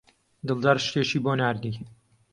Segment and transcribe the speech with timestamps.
[0.47, 1.73] دڵدار شتێکی بۆ ناردی.